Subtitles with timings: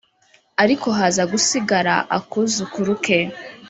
[0.63, 3.19] ariko haza gusigara a kuzukuru ke